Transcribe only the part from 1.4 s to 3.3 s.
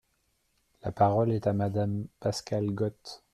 à Madame Pascale Got.